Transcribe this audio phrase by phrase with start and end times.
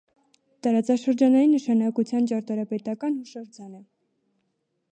[0.67, 3.83] Տարածաշրջանային նշանակության ճարտարապետական հուշարձան է։